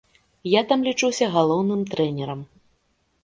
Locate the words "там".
0.69-0.85